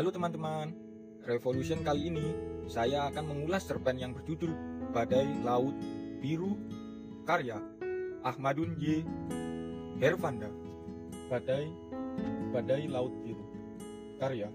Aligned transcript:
Halo 0.00 0.16
teman-teman, 0.16 0.72
Revolution 1.28 1.84
kali 1.84 2.08
ini 2.08 2.32
saya 2.72 3.12
akan 3.12 3.20
mengulas 3.20 3.68
cerpen 3.68 4.00
yang 4.00 4.16
berjudul 4.16 4.48
Badai 4.96 5.28
Laut 5.44 5.76
Biru 6.24 6.56
karya 7.28 7.60
Ahmadun 8.24 8.80
Y. 8.80 9.04
Hervanda. 10.00 10.48
Badai 11.28 11.68
Badai 12.48 12.88
Laut 12.88 13.12
Biru 13.20 13.44
karya 14.16 14.48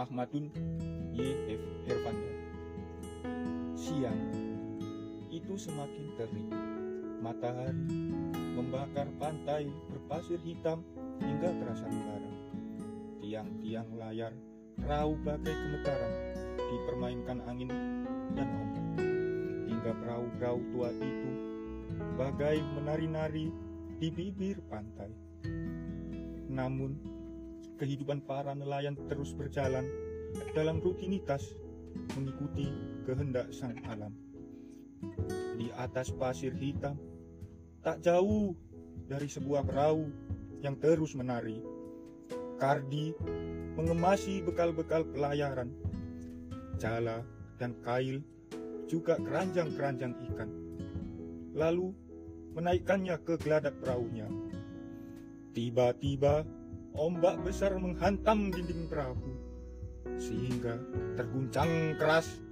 Ahmadun 0.00 0.48
Y. 1.12 1.28
Hervanda. 1.84 2.32
Siang 3.76 4.20
itu 5.28 5.60
semakin 5.60 6.06
terik. 6.16 6.48
Matahari 7.20 7.84
membakar 8.32 9.12
pantai 9.20 9.68
berpasir 9.92 10.40
hitam 10.40 10.80
hingga 11.20 11.52
terasa 11.52 11.84
negara. 11.84 12.32
Tiang-tiang 13.20 13.92
layar 14.00 14.32
perahu 14.80 15.14
bagai 15.22 15.54
gemetaran 15.54 16.12
dipermainkan 16.58 17.38
angin 17.46 17.70
dan 18.34 18.48
ombak. 18.48 18.86
Hingga 19.70 19.92
perahu-perahu 20.02 20.60
tua 20.74 20.90
itu 20.96 21.30
bagai 22.16 22.58
menari-nari 22.76 23.48
di 24.00 24.08
bibir 24.08 24.60
pantai. 24.68 25.12
Namun, 26.50 26.96
kehidupan 27.80 28.24
para 28.24 28.52
nelayan 28.52 28.96
terus 29.08 29.32
berjalan 29.32 29.86
dalam 30.52 30.80
rutinitas 30.80 31.56
mengikuti 32.16 32.70
kehendak 33.04 33.50
sang 33.50 33.76
alam. 33.88 34.12
Di 35.56 35.72
atas 35.76 36.12
pasir 36.12 36.52
hitam, 36.56 36.96
tak 37.80 38.04
jauh 38.04 38.52
dari 39.08 39.26
sebuah 39.26 39.64
perahu 39.64 40.08
yang 40.60 40.76
terus 40.76 41.16
menari. 41.16 41.79
Kardi 42.60 43.16
mengemasi 43.72 44.44
bekal-bekal 44.44 45.08
pelayaran, 45.08 45.72
jala 46.76 47.24
dan 47.56 47.72
kail, 47.80 48.20
juga 48.84 49.16
keranjang-keranjang 49.16 50.12
ikan. 50.28 50.50
Lalu 51.56 51.96
menaikkannya 52.52 53.16
ke 53.24 53.40
geladak 53.40 53.80
perahunya. 53.80 54.28
Tiba-tiba 55.56 56.44
ombak 56.92 57.40
besar 57.40 57.80
menghantam 57.80 58.52
dinding 58.52 58.92
perahu, 58.92 59.32
sehingga 60.20 60.76
terguncang 61.16 61.96
keras. 61.96 62.44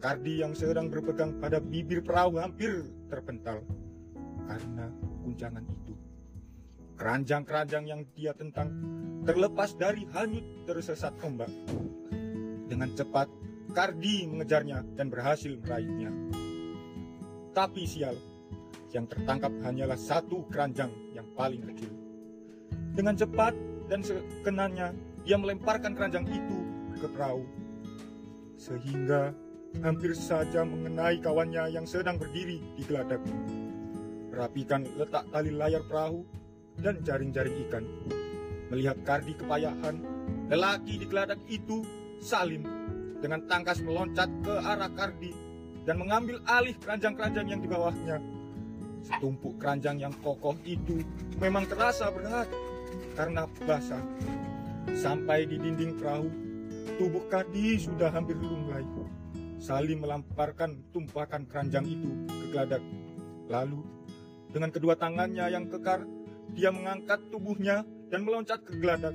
Kardi 0.00 0.40
yang 0.40 0.56
sedang 0.56 0.88
berpegang 0.88 1.36
pada 1.36 1.60
bibir 1.60 2.00
perahu 2.00 2.40
hampir 2.40 2.88
terpental 3.12 3.60
karena 4.48 4.88
guncangan 5.20 5.60
itu. 5.60 5.92
Keranjang-keranjang 6.96 7.84
yang 7.84 8.08
dia 8.16 8.32
tentang 8.32 8.72
terlepas 9.30 9.78
dari 9.78 10.02
hanyut 10.10 10.42
tersesat 10.66 11.14
ombak. 11.22 11.46
Dengan 12.66 12.90
cepat, 12.98 13.30
Kardi 13.70 14.26
mengejarnya 14.26 14.82
dan 14.98 15.06
berhasil 15.06 15.54
meraihnya. 15.62 16.10
Tapi 17.54 17.86
sial, 17.86 18.18
yang 18.90 19.06
tertangkap 19.06 19.54
hanyalah 19.62 19.94
satu 19.94 20.42
keranjang 20.50 20.90
yang 21.14 21.30
paling 21.38 21.62
kecil. 21.62 21.94
Dengan 22.90 23.14
cepat 23.14 23.54
dan 23.86 24.02
sekenanya, 24.02 24.90
dia 25.22 25.38
melemparkan 25.38 25.94
keranjang 25.94 26.26
itu 26.26 26.58
ke 26.98 27.06
perahu. 27.14 27.46
Sehingga 28.58 29.30
hampir 29.78 30.10
saja 30.18 30.66
mengenai 30.66 31.22
kawannya 31.22 31.70
yang 31.70 31.86
sedang 31.86 32.18
berdiri 32.18 32.58
di 32.74 32.82
geladak. 32.82 33.22
Rapikan 34.34 34.90
letak 34.98 35.22
tali 35.30 35.54
layar 35.54 35.86
perahu 35.86 36.26
dan 36.82 36.98
jaring-jaring 37.06 37.54
ikan. 37.70 37.86
Melihat 38.70 39.02
Kardi 39.02 39.34
kepayahan, 39.34 39.98
lelaki 40.46 41.02
di 41.02 41.06
geladak 41.10 41.42
itu, 41.50 41.82
Salim, 42.22 42.62
dengan 43.18 43.42
tangkas 43.50 43.82
meloncat 43.82 44.30
ke 44.46 44.54
arah 44.62 44.90
Kardi 44.94 45.34
dan 45.82 45.98
mengambil 45.98 46.38
alih 46.46 46.78
keranjang-keranjang 46.78 47.46
yang 47.50 47.60
di 47.60 47.68
bawahnya. 47.68 48.22
Setumpuk 49.02 49.58
keranjang 49.58 49.98
yang 49.98 50.14
kokoh 50.22 50.54
itu 50.62 51.02
memang 51.42 51.66
terasa 51.66 52.12
berat 52.14 52.46
karena 53.18 53.50
basah. 53.66 54.04
Sampai 54.94 55.50
di 55.50 55.58
dinding 55.58 55.98
perahu, 55.98 56.28
tubuh 56.94 57.26
Kardi 57.26 57.74
sudah 57.80 58.12
hampir 58.14 58.38
lunglai. 58.38 58.86
Salim 59.60 60.00
melamparkan 60.00 60.88
tumpakan 60.94 61.44
keranjang 61.44 61.84
itu 61.84 62.10
ke 62.28 62.46
geladak. 62.54 62.80
Lalu, 63.50 63.84
dengan 64.48 64.70
kedua 64.72 64.96
tangannya 64.96 65.52
yang 65.52 65.68
kekar, 65.68 66.06
dia 66.56 66.72
mengangkat 66.72 67.20
tubuhnya 67.28 67.84
dan 68.10 68.26
meloncat 68.26 68.60
ke 68.66 68.74
geladak. 68.76 69.14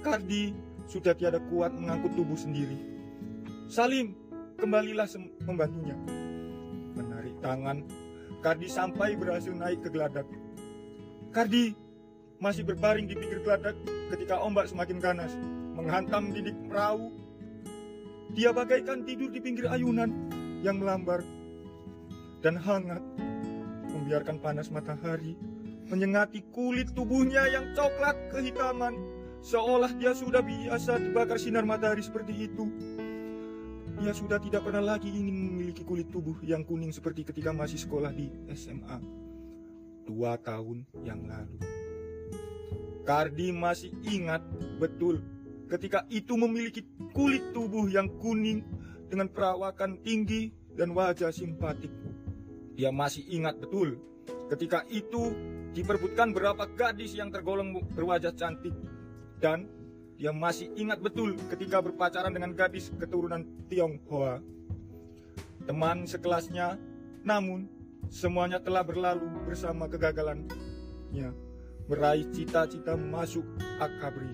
Kardi 0.00 0.56
sudah 0.88 1.12
tiada 1.12 1.38
kuat 1.52 1.76
mengangkut 1.76 2.16
tubuh 2.16 2.34
sendiri. 2.34 2.80
Salim, 3.68 4.16
kembalilah 4.56 5.06
membantunya. 5.44 5.94
Menarik 6.96 7.36
tangan, 7.44 7.84
Kardi 8.40 8.66
sampai 8.66 9.14
berhasil 9.14 9.52
naik 9.52 9.84
ke 9.84 9.92
geladak. 9.92 10.24
Kardi 11.30 11.76
masih 12.40 12.64
berbaring 12.64 13.04
di 13.04 13.14
pinggir 13.14 13.44
geladak 13.44 13.76
ketika 14.08 14.40
ombak 14.40 14.64
semakin 14.64 14.96
ganas, 14.96 15.36
menghantam 15.76 16.32
didik 16.32 16.56
perahu 16.66 17.12
dia 18.36 18.52
bagaikan 18.52 19.08
tidur 19.08 19.32
di 19.32 19.40
pinggir 19.40 19.72
ayunan 19.72 20.12
yang 20.60 20.76
melambar 20.76 21.24
dan 22.44 22.60
hangat, 22.60 23.00
membiarkan 23.88 24.36
panas 24.38 24.68
matahari 24.68 25.32
menyengati 25.88 26.44
kulit 26.52 26.92
tubuhnya 26.92 27.48
yang 27.48 27.72
coklat 27.72 28.14
kehitaman, 28.28 28.94
seolah 29.40 29.90
dia 29.96 30.12
sudah 30.12 30.44
biasa 30.44 31.00
dibakar 31.00 31.40
sinar 31.40 31.64
matahari 31.64 32.04
seperti 32.04 32.48
itu. 32.48 32.68
Dia 33.98 34.14
sudah 34.14 34.38
tidak 34.38 34.62
pernah 34.62 34.94
lagi 34.94 35.10
ingin 35.10 35.34
memiliki 35.34 35.82
kulit 35.82 36.06
tubuh 36.12 36.38
yang 36.46 36.62
kuning 36.62 36.94
seperti 36.94 37.26
ketika 37.26 37.50
masih 37.50 37.80
sekolah 37.80 38.14
di 38.14 38.30
SMA. 38.54 39.00
Dua 40.06 40.38
tahun 40.38 40.86
yang 41.02 41.26
lalu. 41.26 41.58
Kardi 43.02 43.50
masih 43.50 43.90
ingat 44.04 44.44
betul 44.78 45.24
ketika 45.68 46.04
itu 46.12 46.36
memiliki 46.36 46.84
kulit 47.16 47.42
tubuh 47.56 47.88
yang 47.88 48.06
kuning 48.20 48.62
dengan 49.08 49.28
perawakan 49.32 49.98
tinggi 50.04 50.52
dan 50.76 50.92
wajah 50.92 51.32
simpatik. 51.32 51.90
Dia 52.78 52.94
masih 52.94 53.26
ingat 53.26 53.58
betul 53.58 53.98
ketika 54.48 54.84
itu 54.88 55.32
diperbutkan 55.76 56.32
berapa 56.32 56.64
gadis 56.74 57.14
yang 57.14 57.28
tergolong 57.28 57.76
berwajah 57.92 58.32
cantik 58.34 58.74
dan 59.38 59.68
dia 60.18 60.34
masih 60.34 60.74
ingat 60.74 60.98
betul 60.98 61.38
ketika 61.46 61.78
berpacaran 61.78 62.34
dengan 62.34 62.50
gadis 62.50 62.90
keturunan 62.98 63.46
Tionghoa. 63.70 64.42
Teman 65.62 66.08
sekelasnya, 66.08 66.74
namun 67.22 67.70
semuanya 68.10 68.58
telah 68.58 68.82
berlalu 68.82 69.28
bersama 69.46 69.86
kegagalannya 69.86 71.30
meraih 71.86 72.26
cita-cita 72.34 72.96
masuk 72.98 73.44
akabri 73.78 74.32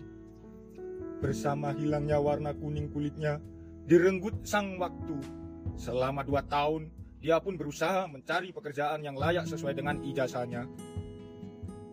bersama 1.23 1.71
hilangnya 1.71 2.19
warna 2.19 2.51
kuning 2.53 2.91
kulitnya 2.91 3.39
direnggut 3.85 4.45
sang 4.45 4.77
waktu. 4.77 5.17
Selama 5.75 6.23
dua 6.23 6.45
tahun, 6.47 6.87
dia 7.25 7.41
pun 7.41 7.57
berusaha 7.57 8.05
mencari 8.05 8.53
pekerjaan 8.53 9.01
yang 9.01 9.17
layak 9.17 9.49
sesuai 9.49 9.73
dengan 9.73 9.97
ijazahnya. 10.05 10.69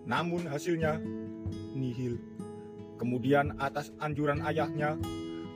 Namun 0.03 0.43
hasilnya 0.43 0.99
nihil. 1.71 2.19
Kemudian 2.99 3.55
atas 3.55 3.95
anjuran 4.03 4.43
ayahnya, 4.43 4.99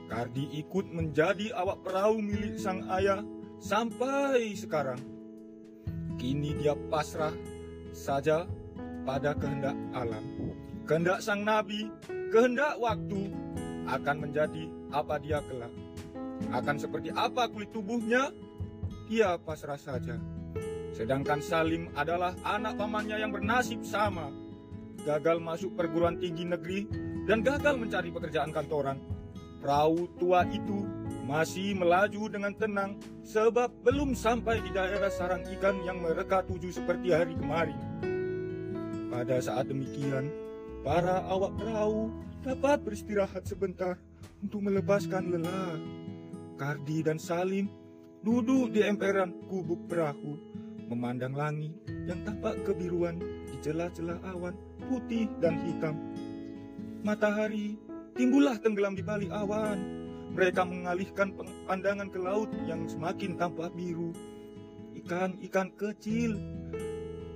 Kardi 0.08 0.48
ikut 0.64 0.88
menjadi 0.88 1.52
awak 1.52 1.84
perahu 1.84 2.24
milik 2.24 2.56
sang 2.56 2.88
ayah 2.88 3.20
sampai 3.60 4.56
sekarang. 4.56 4.96
Kini 6.16 6.56
dia 6.56 6.72
pasrah 6.88 7.36
saja 7.92 8.48
pada 9.04 9.36
kehendak 9.36 9.76
alam. 9.92 10.24
Kehendak 10.88 11.20
sang 11.20 11.44
nabi, 11.44 11.92
kehendak 12.32 12.80
waktu, 12.80 13.28
akan 13.92 14.16
menjadi 14.24 14.72
apa 14.88 15.20
dia 15.20 15.44
kelak. 15.44 15.74
Akan 16.48 16.80
seperti 16.80 17.12
apa 17.12 17.44
kulit 17.52 17.68
tubuhnya, 17.76 18.32
dia 19.06 19.38
pasrah 19.38 19.78
saja. 19.78 20.18
Sedangkan 20.90 21.38
Salim 21.38 21.92
adalah 21.94 22.34
anak 22.42 22.74
pamannya 22.80 23.22
yang 23.22 23.30
bernasib 23.30 23.86
sama. 23.86 24.32
Gagal 25.06 25.38
masuk 25.38 25.78
perguruan 25.78 26.18
tinggi 26.18 26.42
negeri 26.42 26.90
dan 27.30 27.46
gagal 27.46 27.78
mencari 27.78 28.10
pekerjaan 28.10 28.50
kantoran. 28.50 28.98
Perahu 29.62 30.10
tua 30.18 30.42
itu 30.50 30.82
masih 31.26 31.74
melaju 31.74 32.30
dengan 32.30 32.54
tenang 32.54 32.98
sebab 33.26 33.70
belum 33.82 34.14
sampai 34.14 34.62
di 34.62 34.70
daerah 34.70 35.10
sarang 35.10 35.42
ikan 35.58 35.82
yang 35.82 35.98
mereka 35.98 36.42
tuju 36.46 36.70
seperti 36.70 37.10
hari 37.14 37.34
kemarin. 37.34 37.78
Pada 39.10 39.42
saat 39.42 39.70
demikian, 39.70 40.30
para 40.86 41.22
awak 41.26 41.54
perahu 41.58 42.10
dapat 42.46 42.78
beristirahat 42.82 43.42
sebentar 43.42 43.98
untuk 44.38 44.62
melepaskan 44.66 45.34
lelah. 45.34 45.78
Kardi 46.56 47.04
dan 47.04 47.20
Salim 47.20 47.68
duduk 48.26 48.74
di 48.74 48.82
emperan 48.82 49.30
gubuk 49.46 49.86
perahu, 49.86 50.34
memandang 50.90 51.38
langit 51.38 51.70
yang 52.10 52.26
tampak 52.26 52.58
kebiruan 52.66 53.22
di 53.22 53.54
celah-celah 53.62 54.18
awan 54.34 54.50
putih 54.90 55.30
dan 55.38 55.62
hitam. 55.62 55.94
Matahari 57.06 57.78
timbullah 58.18 58.58
tenggelam 58.58 58.98
di 58.98 59.06
balik 59.06 59.30
awan. 59.30 59.78
Mereka 60.34 60.66
mengalihkan 60.66 61.38
pandangan 61.70 62.10
ke 62.10 62.18
laut 62.18 62.50
yang 62.66 62.82
semakin 62.90 63.38
tampak 63.38 63.70
biru. 63.78 64.10
Ikan-ikan 64.98 65.70
kecil 65.78 66.34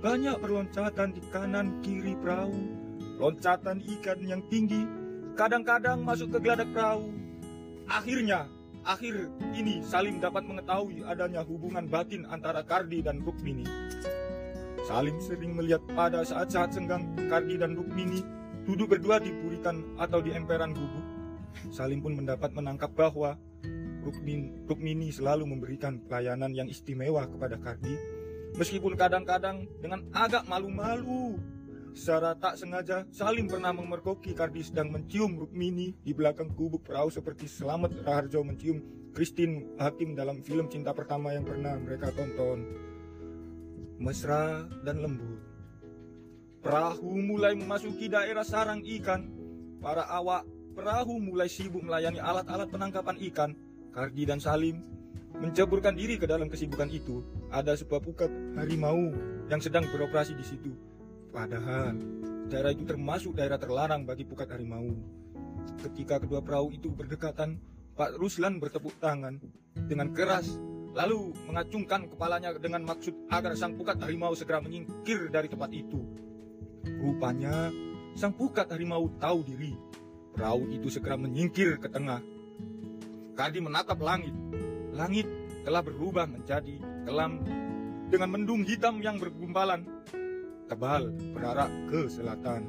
banyak 0.03 0.43
berloncatan 0.43 1.15
di 1.15 1.23
kanan 1.31 1.79
kiri 1.79 2.19
perahu. 2.19 2.67
Loncatan 3.15 3.79
ikan 3.79 4.19
yang 4.27 4.43
tinggi 4.51 4.83
kadang-kadang 5.39 6.03
masuk 6.03 6.35
ke 6.35 6.37
geladak 6.43 6.67
perahu. 6.75 7.15
Akhirnya, 7.87 8.51
akhir 8.85 9.29
ini 9.53 9.85
Salim 9.85 10.17
dapat 10.17 10.45
mengetahui 10.45 11.05
adanya 11.05 11.45
hubungan 11.45 11.85
batin 11.85 12.25
antara 12.29 12.65
Kardi 12.65 13.05
dan 13.05 13.21
Rukmini. 13.21 13.65
Salim 14.89 15.21
sering 15.21 15.53
melihat 15.53 15.81
pada 15.93 16.25
saat-saat 16.25 16.73
senggang 16.73 17.13
Kardi 17.29 17.61
dan 17.61 17.77
Rukmini 17.77 18.25
duduk 18.65 18.97
berdua 18.97 19.21
di 19.21 19.29
buritan 19.29 19.85
atau 19.97 20.21
di 20.21 20.33
emperan 20.33 20.73
gubuk. 20.73 21.05
Salim 21.69 22.01
pun 22.01 22.17
mendapat 22.17 22.53
menangkap 22.55 22.89
bahwa 22.97 23.37
Rukmin, 24.01 24.65
Rukmini 24.65 25.13
selalu 25.13 25.45
memberikan 25.45 26.01
pelayanan 26.09 26.49
yang 26.57 26.65
istimewa 26.65 27.29
kepada 27.29 27.61
Kardi, 27.61 27.93
meskipun 28.57 28.97
kadang-kadang 28.97 29.69
dengan 29.77 30.01
agak 30.09 30.41
malu-malu. 30.49 31.37
Secara 31.91 32.39
tak 32.39 32.55
sengaja, 32.55 33.03
Salim 33.11 33.51
pernah 33.51 33.75
memergoki 33.75 34.31
Kardi 34.31 34.63
sedang 34.63 34.95
mencium 34.95 35.35
Rukmini 35.35 35.91
di 35.99 36.15
belakang 36.15 36.47
gubuk 36.55 36.87
perahu 36.87 37.11
seperti 37.11 37.51
Selamat 37.51 37.91
Raharjo 38.07 38.47
mencium 38.47 38.79
Christine 39.11 39.75
Hakim 39.75 40.15
dalam 40.15 40.39
film 40.39 40.71
cinta 40.71 40.95
pertama 40.95 41.35
yang 41.35 41.43
pernah 41.43 41.75
mereka 41.75 42.15
tonton 42.15 42.63
mesra 43.99 44.65
dan 44.87 45.03
lembut. 45.03 45.37
Perahu 46.63 47.11
mulai 47.19 47.59
memasuki 47.59 48.07
daerah 48.07 48.47
sarang 48.47 48.81
ikan. 48.81 49.27
Para 49.83 50.07
awak 50.07 50.47
perahu 50.71 51.19
mulai 51.19 51.51
sibuk 51.51 51.83
melayani 51.83 52.23
alat-alat 52.23 52.71
penangkapan 52.71 53.17
ikan. 53.29 53.51
Kardi 53.91 54.23
dan 54.23 54.39
Salim 54.39 54.79
menceburkan 55.35 55.97
diri 55.97 56.15
ke 56.15 56.23
dalam 56.23 56.47
kesibukan 56.47 56.87
itu. 56.87 57.19
Ada 57.51 57.75
sebuah 57.75 57.99
pukat 57.99 58.31
harimau 58.55 59.11
yang 59.51 59.59
sedang 59.59 59.83
beroperasi 59.91 60.37
di 60.39 60.45
situ. 60.45 60.71
Padahal 61.31 61.95
daerah 62.51 62.75
itu 62.75 62.83
termasuk 62.83 63.39
daerah 63.39 63.55
terlarang 63.55 64.03
bagi 64.03 64.27
pukat 64.27 64.51
harimau. 64.51 64.91
Ketika 65.79 66.19
kedua 66.19 66.43
perahu 66.43 66.75
itu 66.75 66.91
berdekatan, 66.91 67.57
Pak 67.95 68.19
Ruslan 68.19 68.59
bertepuk 68.59 68.99
tangan 68.99 69.39
dengan 69.87 70.11
keras 70.11 70.59
lalu 70.91 71.31
mengacungkan 71.47 72.11
kepalanya 72.11 72.51
dengan 72.59 72.83
maksud 72.83 73.31
agar 73.31 73.55
sang 73.55 73.79
pukat 73.79 73.95
harimau 74.03 74.35
segera 74.35 74.59
menyingkir 74.59 75.31
dari 75.31 75.47
tempat 75.47 75.71
itu. 75.71 76.03
Rupanya, 76.83 77.71
sang 78.19 78.35
pukat 78.35 78.67
harimau 78.67 79.07
tahu 79.15 79.47
diri. 79.47 79.71
Perahu 80.35 80.67
itu 80.71 80.87
segera 80.91 81.15
menyingkir 81.15 81.79
ke 81.79 81.87
tengah. 81.87 82.19
Kadi 83.35 83.59
menatap 83.63 83.99
langit. 84.03 84.35
Langit 84.91 85.27
telah 85.63 85.79
berubah 85.79 86.27
menjadi 86.27 86.75
kelam 87.07 87.39
dengan 88.11 88.29
mendung 88.35 88.67
hitam 88.67 88.99
yang 88.99 89.15
bergumpalan. 89.15 89.87
Tebal 90.71 91.11
berarah 91.35 91.67
ke 91.91 92.07
selatan. 92.07 92.63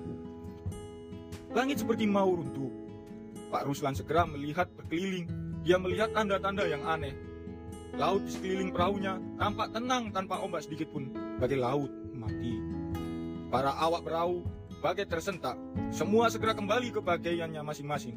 Langit 1.55 1.87
seperti 1.87 2.11
mau 2.11 2.35
runtuh. 2.35 2.75
Pak 3.55 3.63
Ruslan 3.71 3.95
segera 3.95 4.27
melihat 4.27 4.67
berkeliling. 4.75 5.31
Dia 5.63 5.79
melihat 5.79 6.11
tanda-tanda 6.11 6.67
yang 6.67 6.83
aneh 6.83 7.15
Laut 7.93 8.25
di 8.25 8.33
sekeliling 8.33 8.73
perahunya 8.73 9.21
tampak 9.37 9.69
tenang 9.77 10.09
tanpa 10.17 10.41
ombak 10.41 10.65
sedikit 10.65 10.89
pun, 10.97 11.13
bagai 11.37 11.61
laut 11.61 11.93
mati. 12.17 12.57
Para 13.53 13.69
awak 13.77 14.09
perahu 14.09 14.41
bagai 14.81 15.05
tersentak, 15.05 15.61
semua 15.93 16.33
segera 16.33 16.57
kembali 16.57 16.89
ke 16.89 17.05
bagaiannya 17.05 17.61
masing-masing. 17.61 18.17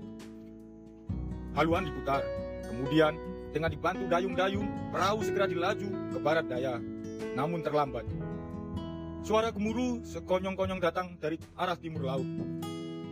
Haluan 1.59 1.91
diputar, 1.91 2.23
kemudian 2.63 3.19
dengan 3.51 3.67
dibantu 3.67 4.07
dayung-dayung, 4.07 4.67
perahu 4.95 5.27
segera 5.27 5.43
dilaju 5.43 5.91
ke 6.07 6.17
barat 6.23 6.47
daya, 6.47 6.79
namun 7.35 7.59
terlambat. 7.59 8.07
Suara 9.25 9.49
gemuruh 9.49 10.05
sekonyong-konyong 10.05 10.77
datang 10.77 11.17
dari 11.17 11.41
arah 11.57 11.73
timur 11.73 12.05
laut. 12.05 12.29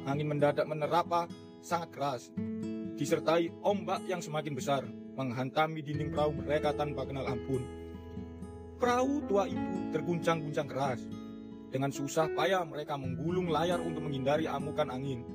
Angin 0.05 0.29
mendadak 0.29 0.61
menerapa 0.69 1.25
sangat 1.57 1.89
keras, 1.89 2.29
disertai 2.93 3.49
ombak 3.65 4.05
yang 4.05 4.21
semakin 4.21 4.53
besar 4.53 4.85
menghantami 5.17 5.81
dinding 5.81 6.13
perahu 6.13 6.37
mereka 6.37 6.69
tanpa 6.77 7.09
kenal 7.09 7.25
ampun. 7.25 7.65
Perahu 8.77 9.25
tua 9.25 9.49
itu 9.49 9.89
terguncang-guncang 9.89 10.69
keras. 10.69 11.01
Dengan 11.73 11.89
susah 11.89 12.29
payah 12.37 12.61
mereka 12.61 12.93
menggulung 12.93 13.49
layar 13.49 13.81
untuk 13.81 14.05
menghindari 14.05 14.45
amukan 14.45 14.93
angin. 14.93 15.25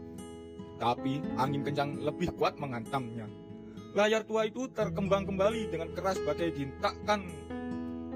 Tapi 0.78 1.18
angin 1.42 1.66
kencang 1.66 2.06
lebih 2.06 2.30
kuat 2.38 2.54
menghantamnya. 2.54 3.26
Layar 3.98 4.22
tua 4.22 4.46
itu 4.46 4.70
terkembang 4.70 5.26
kembali 5.26 5.74
dengan 5.74 5.90
keras 5.90 6.22
bagai 6.22 6.54
dintakkan. 6.54 7.26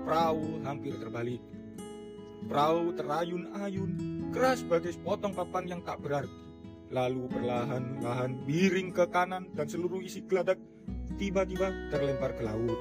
Perahu 0.06 0.62
hampir 0.62 0.94
terbalik. 1.02 1.51
Perahu 2.46 2.94
terayun-ayun, 2.98 3.90
keras 4.34 4.62
bagai 4.66 4.96
sepotong 4.96 5.32
papan 5.36 5.64
yang 5.68 5.80
tak 5.82 6.02
berarti. 6.02 6.40
Lalu 6.92 7.24
perlahan-lahan 7.32 8.44
miring 8.44 8.92
ke 8.92 9.08
kanan 9.08 9.48
dan 9.56 9.64
seluruh 9.64 10.04
isi 10.04 10.20
geladak 10.28 10.60
tiba-tiba 11.16 11.72
terlempar 11.88 12.36
ke 12.36 12.44
laut. 12.44 12.76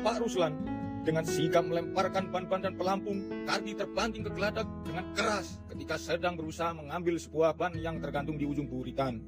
Pak 0.00 0.16
Ruslan 0.24 0.56
dengan 1.02 1.26
sigap 1.26 1.66
melemparkan 1.66 2.30
ban-ban 2.30 2.62
dan 2.62 2.78
pelampung, 2.78 3.26
Kardi 3.42 3.74
terbanting 3.74 4.22
ke 4.22 4.30
geladak 4.32 4.70
dengan 4.86 5.10
keras 5.18 5.58
ketika 5.66 5.98
sedang 5.98 6.38
berusaha 6.38 6.70
mengambil 6.72 7.18
sebuah 7.18 7.58
ban 7.58 7.74
yang 7.74 7.98
tergantung 7.98 8.38
di 8.38 8.46
ujung 8.46 8.70
buritan. 8.70 9.18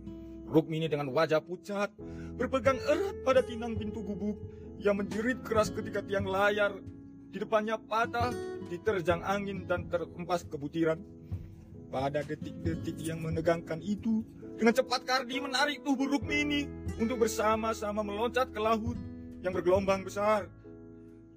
Rukmini 0.46 0.86
dengan 0.86 1.10
wajah 1.10 1.42
pucat, 1.42 1.90
berpegang 2.38 2.78
erat 2.78 3.16
pada 3.26 3.42
tinang 3.42 3.74
pintu 3.74 4.06
gubuk 4.06 4.38
yang 4.78 5.02
menjerit 5.02 5.42
keras 5.42 5.74
ketika 5.74 5.98
tiang 6.06 6.30
layar 6.30 6.78
di 7.34 7.42
depannya 7.42 7.74
patah, 7.74 8.30
diterjang 8.70 9.18
angin 9.26 9.66
dan 9.66 9.90
terhempas 9.90 10.46
ke 10.46 10.54
butiran. 10.54 11.02
Pada 11.90 12.22
detik-detik 12.22 12.94
yang 13.02 13.26
menegangkan 13.26 13.82
itu, 13.82 14.22
dengan 14.54 14.70
cepat 14.70 15.02
Kardi 15.02 15.42
menarik 15.42 15.82
tubuh 15.82 16.06
Rukmini 16.06 16.70
untuk 17.02 17.26
bersama-sama 17.26 18.06
meloncat 18.06 18.54
ke 18.54 18.60
laut 18.62 18.94
yang 19.42 19.50
bergelombang 19.50 20.06
besar. 20.06 20.46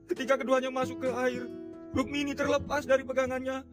Ketika 0.05 0.37
keduanya 0.37 0.69
masuk 0.69 1.01
ke 1.01 1.09
air, 1.17 1.49
Rukmini 1.97 2.37
terlepas 2.37 2.85
dari 2.85 3.01
pegangannya 3.01 3.65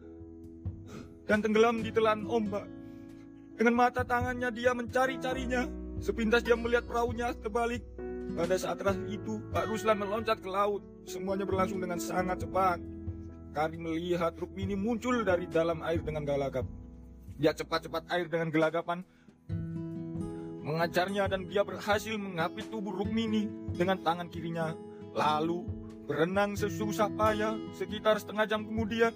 dan 1.29 1.45
tenggelam 1.45 1.85
di 1.85 1.93
telan 1.93 2.25
ombak. 2.25 2.65
Dengan 3.53 3.85
mata 3.85 4.01
tangannya 4.01 4.49
dia 4.49 4.73
mencari-carinya. 4.73 5.69
Sepintas 6.01 6.41
dia 6.41 6.57
melihat 6.57 6.89
perahunya 6.89 7.37
terbalik. 7.37 7.85
Pada 8.33 8.57
saat 8.57 8.81
terakhir 8.81 9.07
itu, 9.13 9.39
Pak 9.53 9.69
Ruslan 9.69 10.01
meloncat 10.01 10.41
ke 10.41 10.49
laut. 10.49 10.94
Semuanya 11.05 11.45
berlangsung 11.45 11.79
dengan 11.79 12.01
sangat 12.01 12.41
cepat. 12.43 12.81
Kardi 13.55 13.79
melihat 13.79 14.35
Rukmini 14.35 14.75
muncul 14.75 15.23
dari 15.23 15.47
dalam 15.47 15.79
air 15.85 16.03
dengan 16.03 16.27
galagap. 16.27 16.67
Dia 17.39 17.55
cepat-cepat 17.55 18.09
air 18.11 18.27
dengan 18.27 18.51
gelagapan 18.51 19.05
mengajarnya 20.65 21.29
dan 21.29 21.45
dia 21.45 21.61
berhasil 21.61 22.17
mengapit 22.17 22.67
tubuh 22.73 22.89
Rukmini 22.89 23.45
dengan 23.77 24.01
tangan 24.01 24.27
kirinya. 24.33 24.73
Lalu 25.13 25.61
berenang 26.09 26.57
sesusah 26.57 27.13
payah 27.13 27.53
sekitar 27.77 28.17
setengah 28.17 28.49
jam 28.49 28.65
kemudian. 28.65 29.13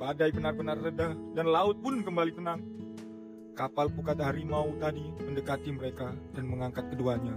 Badai 0.00 0.30
benar-benar 0.32 0.78
reda 0.80 1.12
dan 1.36 1.46
laut 1.46 1.76
pun 1.84 2.00
kembali 2.00 2.32
tenang. 2.32 2.60
Kapal 3.52 3.90
pukat 3.90 4.16
harimau 4.22 4.70
tadi 4.78 5.02
mendekati 5.20 5.74
mereka 5.74 6.14
dan 6.32 6.44
mengangkat 6.48 6.88
keduanya. 6.88 7.34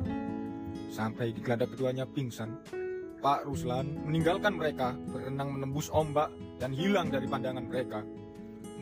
Sampai 0.93 1.33
di 1.35 1.41
geladak 1.41 1.73
keduanya 1.75 2.05
pingsan. 2.07 2.80
Pak 3.21 3.45
Ruslan 3.45 4.01
meninggalkan 4.01 4.57
mereka 4.57 4.97
berenang 5.13 5.53
menembus 5.53 5.93
ombak 5.93 6.33
dan 6.57 6.73
hilang 6.73 7.13
dari 7.13 7.29
pandangan 7.29 7.69
mereka. 7.69 8.01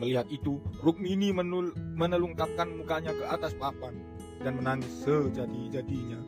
Melihat 0.00 0.32
itu, 0.32 0.56
Rukmini 0.80 1.28
menul 1.28 1.76
menelungkapkan 1.76 2.72
mukanya 2.72 3.12
ke 3.12 3.24
atas 3.28 3.52
papan 3.52 4.00
dan 4.40 4.56
menangis 4.56 5.04
sejadi-jadinya. 5.04 6.24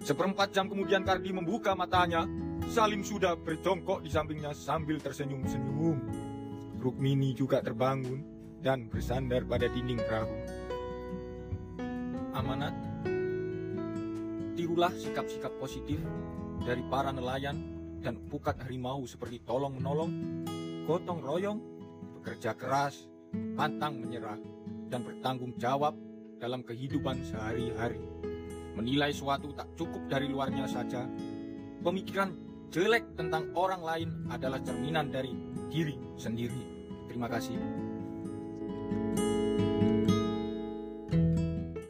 Seperempat 0.00 0.56
jam 0.56 0.72
kemudian 0.72 1.04
Kardi 1.04 1.36
membuka 1.36 1.76
matanya. 1.76 2.24
Salim 2.72 3.04
sudah 3.04 3.36
berjongkok 3.36 4.00
di 4.00 4.08
sampingnya 4.08 4.56
sambil 4.56 4.96
tersenyum-senyum. 4.96 6.00
Rukmini 6.80 7.36
juga 7.36 7.60
terbangun 7.60 8.24
dan 8.64 8.88
bersandar 8.88 9.44
pada 9.44 9.68
dinding 9.68 10.00
perahu. 10.00 10.36
Amanat, 12.32 12.72
tirulah 14.56 14.92
sikap-sikap 14.96 15.52
positif 15.60 16.00
dari 16.64 16.84
para 16.86 17.10
nelayan 17.10 17.56
dan 18.00 18.16
pukat 18.28 18.56
harimau 18.64 19.04
seperti 19.04 19.44
tolong 19.44 19.76
menolong, 19.76 20.12
gotong 20.88 21.20
royong, 21.20 21.60
bekerja 22.20 22.56
keras, 22.56 23.08
pantang 23.56 24.00
menyerah, 24.00 24.40
dan 24.88 25.04
bertanggung 25.04 25.56
jawab 25.60 25.96
dalam 26.40 26.64
kehidupan 26.64 27.20
sehari-hari. 27.24 28.00
Menilai 28.76 29.12
suatu 29.12 29.52
tak 29.52 29.76
cukup 29.76 30.08
dari 30.08 30.28
luarnya 30.28 30.64
saja. 30.64 31.04
Pemikiran 31.84 32.32
jelek 32.72 33.18
tentang 33.18 33.52
orang 33.52 33.82
lain 33.84 34.08
adalah 34.32 34.60
cerminan 34.64 35.12
dari 35.12 35.32
diri 35.68 35.96
sendiri. 36.16 36.62
Terima 37.10 37.28
kasih. 37.28 37.58